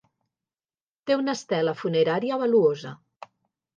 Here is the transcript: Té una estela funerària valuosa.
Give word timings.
Té 1.09 1.17
una 1.21 1.35
estela 1.39 1.75
funerària 1.85 2.41
valuosa. 2.45 2.95